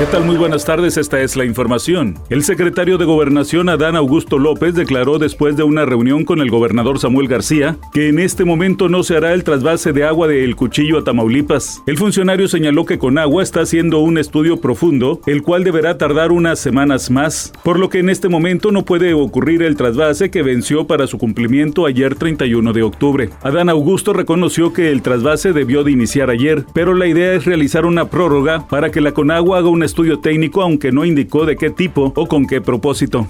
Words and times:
¿Qué 0.00 0.06
tal? 0.06 0.24
Muy 0.24 0.38
buenas 0.38 0.64
tardes, 0.64 0.96
esta 0.96 1.20
es 1.20 1.36
la 1.36 1.44
información. 1.44 2.16
El 2.30 2.42
secretario 2.42 2.96
de 2.96 3.04
Gobernación 3.04 3.68
Adán 3.68 3.96
Augusto 3.96 4.38
López 4.38 4.74
declaró 4.74 5.18
después 5.18 5.58
de 5.58 5.62
una 5.62 5.84
reunión 5.84 6.24
con 6.24 6.40
el 6.40 6.48
gobernador 6.48 6.98
Samuel 6.98 7.28
García 7.28 7.76
que 7.92 8.08
en 8.08 8.18
este 8.18 8.46
momento 8.46 8.88
no 8.88 9.02
se 9.02 9.18
hará 9.18 9.34
el 9.34 9.44
trasvase 9.44 9.92
de 9.92 10.04
agua 10.04 10.26
de 10.26 10.42
El 10.42 10.56
Cuchillo 10.56 10.96
a 10.96 11.04
Tamaulipas. 11.04 11.82
El 11.86 11.98
funcionario 11.98 12.48
señaló 12.48 12.86
que 12.86 12.98
con 12.98 13.18
agua 13.18 13.42
está 13.42 13.60
haciendo 13.60 13.98
un 13.98 14.16
estudio 14.16 14.58
profundo, 14.58 15.20
el 15.26 15.42
cual 15.42 15.64
deberá 15.64 15.98
tardar 15.98 16.32
unas 16.32 16.58
semanas 16.58 17.10
más, 17.10 17.52
por 17.62 17.78
lo 17.78 17.90
que 17.90 17.98
en 17.98 18.08
este 18.08 18.30
momento 18.30 18.72
no 18.72 18.86
puede 18.86 19.12
ocurrir 19.12 19.62
el 19.62 19.76
trasvase 19.76 20.30
que 20.30 20.42
venció 20.42 20.86
para 20.86 21.08
su 21.08 21.18
cumplimiento 21.18 21.84
ayer 21.84 22.14
31 22.14 22.72
de 22.72 22.82
octubre. 22.82 23.28
Adán 23.42 23.68
Augusto 23.68 24.14
reconoció 24.14 24.72
que 24.72 24.92
el 24.92 25.02
trasvase 25.02 25.52
debió 25.52 25.84
de 25.84 25.92
iniciar 25.92 26.30
ayer, 26.30 26.64
pero 26.72 26.94
la 26.94 27.06
idea 27.06 27.34
es 27.34 27.44
realizar 27.44 27.84
una 27.84 28.08
prórroga 28.08 28.66
para 28.66 28.90
que 28.90 29.02
la 29.02 29.12
Conagua 29.12 29.58
haga 29.58 29.68
un 29.68 29.89
estudio 29.90 30.20
técnico 30.20 30.62
aunque 30.62 30.92
no 30.92 31.04
indicó 31.04 31.44
de 31.44 31.56
qué 31.56 31.70
tipo 31.70 32.12
o 32.14 32.26
con 32.26 32.46
qué 32.46 32.60
propósito. 32.60 33.26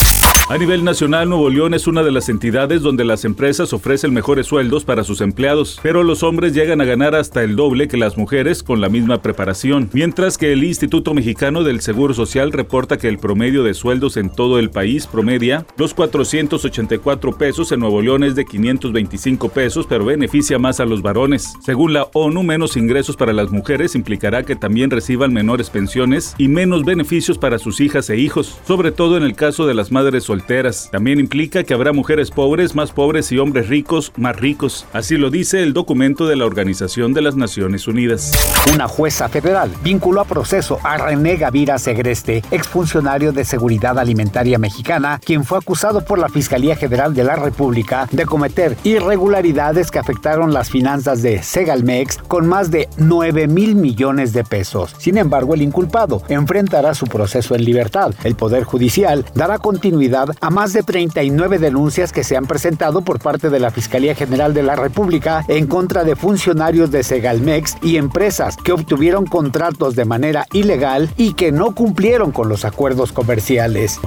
A 0.48 0.58
nivel 0.58 0.82
nacional, 0.82 1.28
Nuevo 1.28 1.48
León 1.48 1.74
es 1.74 1.86
una 1.86 2.02
de 2.02 2.10
las 2.10 2.28
entidades 2.28 2.82
donde 2.82 3.04
las 3.04 3.24
empresas 3.24 3.72
ofrecen 3.72 4.12
mejores 4.12 4.48
sueldos 4.48 4.84
para 4.84 5.04
sus 5.04 5.20
empleados, 5.20 5.78
pero 5.80 6.02
los 6.02 6.24
hombres 6.24 6.54
llegan 6.54 6.80
a 6.80 6.84
ganar 6.84 7.14
hasta 7.14 7.44
el 7.44 7.54
doble 7.54 7.86
que 7.86 7.96
las 7.96 8.18
mujeres 8.18 8.64
con 8.64 8.80
la 8.80 8.88
misma 8.88 9.22
preparación, 9.22 9.88
mientras 9.92 10.38
que 10.38 10.52
el 10.52 10.64
Instituto 10.64 11.14
Mexicano 11.14 11.62
del 11.62 11.80
Seguro 11.80 12.14
Social 12.14 12.50
reporta 12.50 12.98
que 12.98 13.06
el 13.06 13.18
promedio 13.18 13.62
de 13.62 13.74
sueldos 13.74 14.16
en 14.16 14.28
todo 14.28 14.58
el 14.58 14.70
país 14.70 15.06
promedia 15.06 15.66
los 15.76 15.94
484 15.94 17.38
pesos, 17.38 17.70
en 17.70 17.78
Nuevo 17.78 18.02
León 18.02 18.24
es 18.24 18.34
de 18.34 18.44
525 18.44 19.50
pesos, 19.50 19.86
pero 19.88 20.04
beneficia 20.04 20.58
más 20.58 20.80
a 20.80 20.84
los 20.84 21.00
varones. 21.00 21.54
Según 21.64 21.92
la 21.92 22.08
ONU, 22.12 22.42
menos 22.42 22.76
ingresos 22.76 23.14
para 23.14 23.32
las 23.32 23.52
mujeres 23.52 23.94
implicará 23.94 24.42
que 24.42 24.56
también 24.56 24.90
reciban 24.90 25.32
menores 25.32 25.70
pensiones 25.70 26.34
y 26.38 26.48
menos 26.48 26.84
beneficios 26.84 27.38
para 27.38 27.60
sus 27.60 27.80
hijas 27.80 28.10
e 28.10 28.16
hijos, 28.16 28.58
sobre 28.66 28.90
todo 28.90 29.16
en 29.16 29.22
el 29.22 29.36
caso 29.36 29.64
de 29.64 29.74
las 29.74 29.92
madres 29.92 30.24
solteras 30.24 30.39
también 30.90 31.20
implica 31.20 31.64
que 31.64 31.74
habrá 31.74 31.92
mujeres 31.92 32.30
pobres 32.30 32.74
más 32.74 32.92
pobres 32.92 33.32
y 33.32 33.38
hombres 33.38 33.68
ricos 33.68 34.12
más 34.16 34.36
ricos. 34.36 34.86
Así 34.92 35.16
lo 35.16 35.30
dice 35.30 35.62
el 35.62 35.72
documento 35.72 36.26
de 36.26 36.36
la 36.36 36.44
Organización 36.44 37.12
de 37.12 37.22
las 37.22 37.36
Naciones 37.36 37.86
Unidas. 37.88 38.32
Una 38.72 38.88
jueza 38.88 39.28
federal 39.28 39.70
vinculó 39.82 40.20
a 40.20 40.24
proceso 40.24 40.78
a 40.82 40.98
René 40.98 41.36
Gavira 41.36 41.78
Segreste, 41.78 42.42
exfuncionario 42.50 43.32
de 43.32 43.44
Seguridad 43.44 43.98
Alimentaria 43.98 44.58
Mexicana, 44.58 45.20
quien 45.24 45.44
fue 45.44 45.58
acusado 45.58 46.04
por 46.04 46.18
la 46.18 46.28
Fiscalía 46.28 46.76
General 46.76 47.14
de 47.14 47.24
la 47.24 47.36
República 47.36 48.08
de 48.10 48.26
cometer 48.26 48.76
irregularidades 48.84 49.90
que 49.90 49.98
afectaron 49.98 50.52
las 50.52 50.70
finanzas 50.70 51.22
de 51.22 51.42
Segalmex 51.42 52.18
con 52.28 52.46
más 52.46 52.70
de 52.70 52.88
9 52.96 53.46
mil 53.46 53.74
millones 53.74 54.32
de 54.32 54.44
pesos. 54.44 54.94
Sin 54.98 55.16
embargo, 55.16 55.54
el 55.54 55.62
inculpado 55.62 56.22
enfrentará 56.28 56.94
su 56.94 57.06
proceso 57.06 57.54
en 57.54 57.64
libertad. 57.64 58.12
El 58.24 58.34
Poder 58.34 58.64
Judicial 58.64 59.24
dará 59.34 59.58
continuidad 59.58 60.19
a 60.40 60.50
más 60.50 60.72
de 60.72 60.82
39 60.82 61.58
denuncias 61.58 62.12
que 62.12 62.24
se 62.24 62.36
han 62.36 62.46
presentado 62.46 63.02
por 63.02 63.18
parte 63.20 63.50
de 63.50 63.60
la 63.60 63.70
Fiscalía 63.70 64.14
General 64.14 64.54
de 64.54 64.62
la 64.62 64.76
República 64.76 65.44
en 65.48 65.66
contra 65.66 66.04
de 66.04 66.16
funcionarios 66.16 66.90
de 66.90 67.02
Segalmex 67.02 67.76
y 67.82 67.96
empresas 67.96 68.56
que 68.56 68.72
obtuvieron 68.72 69.26
contratos 69.26 69.96
de 69.96 70.04
manera 70.04 70.46
ilegal 70.52 71.10
y 71.16 71.34
que 71.34 71.52
no 71.52 71.74
cumplieron 71.74 72.32
con 72.32 72.48
los 72.48 72.64
acuerdos 72.64 73.12
comerciales. 73.12 74.00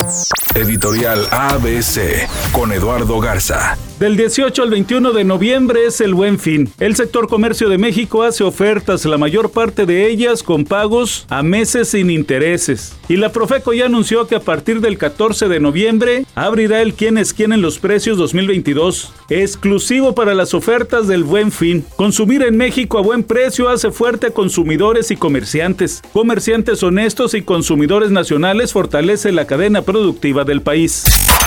Editorial 0.55 1.27
ABC 1.31 2.27
con 2.51 2.71
Eduardo 2.71 3.19
Garza. 3.19 3.77
Del 3.99 4.17
18 4.17 4.63
al 4.63 4.71
21 4.71 5.11
de 5.13 5.23
noviembre 5.23 5.85
es 5.85 6.01
el 6.01 6.15
Buen 6.15 6.39
Fin. 6.39 6.73
El 6.79 6.95
sector 6.95 7.27
comercio 7.27 7.69
de 7.69 7.77
México 7.77 8.23
hace 8.23 8.43
ofertas, 8.43 9.05
la 9.05 9.19
mayor 9.19 9.51
parte 9.51 9.85
de 9.85 10.09
ellas 10.09 10.41
con 10.41 10.65
pagos 10.65 11.27
a 11.29 11.43
meses 11.43 11.89
sin 11.89 12.09
intereses. 12.09 12.97
Y 13.07 13.17
la 13.17 13.31
Profeco 13.31 13.71
ya 13.71 13.85
anunció 13.85 14.25
que 14.27 14.35
a 14.35 14.39
partir 14.39 14.81
del 14.81 14.97
14 14.97 15.47
de 15.47 15.59
noviembre 15.59 16.25
abrirá 16.33 16.81
el 16.81 16.95
quién 16.95 17.19
es 17.19 17.33
quién 17.33 17.53
en 17.53 17.61
los 17.61 17.77
precios 17.77 18.17
2022, 18.17 19.13
exclusivo 19.29 20.15
para 20.15 20.33
las 20.33 20.55
ofertas 20.55 21.07
del 21.07 21.23
Buen 21.23 21.51
Fin. 21.51 21.85
Consumir 21.95 22.41
en 22.41 22.57
México 22.57 22.97
a 22.97 23.01
buen 23.01 23.23
precio 23.23 23.69
hace 23.69 23.91
fuerte 23.91 24.27
a 24.27 24.31
consumidores 24.31 25.11
y 25.11 25.17
comerciantes. 25.17 26.01
Comerciantes 26.13 26.81
honestos 26.81 27.35
y 27.35 27.43
consumidores 27.43 28.09
nacionales 28.09 28.73
fortalece 28.73 29.31
la 29.31 29.45
cadena 29.45 29.83
productiva 29.83 30.43
del 30.43 30.61
país. 30.63 31.03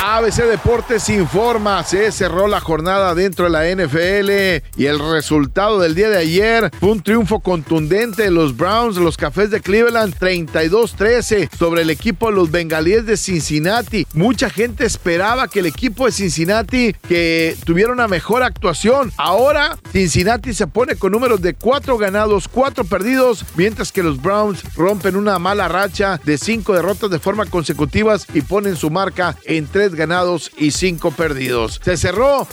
ABC 0.09 0.45
Deportes 0.45 1.09
informa, 1.09 1.83
se 1.83 2.13
cerró 2.13 2.46
la 2.49 2.61
jornada 2.61 3.15
dentro 3.15 3.45
de 3.45 3.51
la 3.51 3.65
NFL 3.65 4.81
y 4.81 4.87
el 4.87 4.99
resultado 4.99 5.81
del 5.81 5.95
día 5.95 6.09
de 6.09 6.19
ayer 6.19 6.71
fue 6.79 6.91
un 6.91 7.03
triunfo 7.03 7.41
contundente 7.41 8.25
de 8.25 8.31
los 8.31 8.57
Browns, 8.57 8.97
los 8.97 9.17
Cafés 9.17 9.51
de 9.51 9.61
Cleveland 9.61 10.15
32-13 10.19 11.49
sobre 11.57 11.83
el 11.83 11.91
equipo 11.91 12.29
de 12.29 12.37
los 12.37 12.51
Bengalíes 12.51 13.07
de 13.07 13.17
Cincinnati. 13.17 14.07
Mucha 14.13 14.51
gente 14.51 14.85
esperaba 14.85 15.49
que 15.49 15.61
el 15.61 15.67
equipo 15.67 16.07
de 16.07 16.13
Cincinnati 16.13 16.95
que 17.09 17.57
tuviera 17.65 17.93
una 17.93 18.09
mejor 18.09 18.43
actuación. 18.43 19.13
Ahora 19.17 19.79
Cincinnati 19.93 20.55
se 20.55 20.67
pone 20.67 20.97
con 20.97 21.13
números 21.13 21.41
de 21.43 21.55
4 21.55 21.99
ganados, 21.99 22.49
4 22.49 22.85
perdidos, 22.85 23.45
mientras 23.57 23.93
que 23.93 24.03
los 24.03 24.21
Browns 24.21 24.63
rompen 24.75 25.17
una 25.17 25.39
mala 25.39 25.69
racha 25.69 26.21
de 26.25 26.39
5 26.39 26.75
derrotas 26.75 27.11
de 27.11 27.19
forma 27.19 27.47
consecutivas 27.47 28.27
y 28.35 28.43
ponen 28.43 28.77
su 28.77 28.91
marca 28.91 29.37
en 29.45 29.67
3 29.67 29.95
ganados 29.95 30.51
y 30.57 30.71
5 30.71 31.11
perdidos. 31.13 31.81
Se 31.85 31.97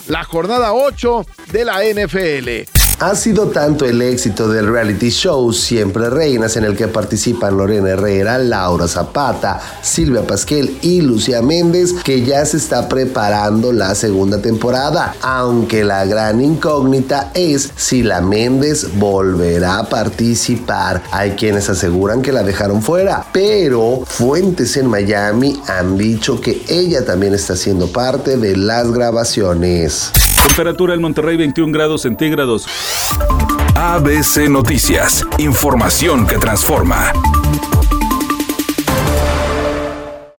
la 0.08 0.24
jornada 0.24 0.74
8 0.74 1.26
de 1.52 1.66
la 1.66 1.84
NFL. 1.84 2.83
Ha 3.04 3.18
sido 3.18 3.48
tanto 3.48 3.84
el 3.84 4.02
éxito 4.02 4.48
del 4.48 4.66
reality 4.66 5.10
show 5.10 5.52
Siempre 5.52 6.10
Reinas 6.10 6.56
en 6.56 6.64
el 6.64 6.78
que 6.78 6.88
participan 6.88 7.58
Lorena 7.58 7.90
Herrera, 7.90 8.38
Laura 8.38 8.88
Zapata, 8.88 9.60
Silvia 9.82 10.26
Pasquel 10.26 10.78
y 10.82 11.02
Lucía 11.02 11.42
Méndez 11.42 11.92
que 12.02 12.24
ya 12.24 12.46
se 12.46 12.56
está 12.56 12.88
preparando 12.88 13.74
la 13.74 13.94
segunda 13.96 14.42
temporada, 14.42 15.18
aunque 15.22 15.84
la 15.84 16.06
gran 16.06 16.40
incógnita 16.40 17.30
es 17.34 17.72
si 17.76 18.04
la 18.04 18.22
Méndez 18.22 18.88
volverá 18.98 19.80
a 19.80 19.90
participar. 19.90 21.04
Hay 21.12 21.32
quienes 21.32 21.70
aseguran 21.70 22.22
que 22.22 22.32
la 22.32 22.44
dejaron 22.44 22.82
fuera, 22.82 23.26
pero 23.34 24.06
fuentes 24.06 24.78
en 24.78 24.88
Miami 24.88 25.62
han 25.68 25.98
dicho 25.98 26.40
que 26.40 26.64
ella 26.70 27.04
también 27.04 27.34
está 27.34 27.58
siendo 27.58 27.92
parte 27.92 28.38
de 28.38 28.56
las 28.56 28.90
grabaciones. 28.94 30.14
Temperatura 30.48 30.94
en 30.94 31.02
Monterrey 31.02 31.38
21 31.38 31.72
grados 31.72 32.02
centígrados. 32.02 32.68
ABC 33.76 34.50
Noticias, 34.50 35.26
información 35.40 36.28
que 36.28 36.38
transforma. 36.38 37.12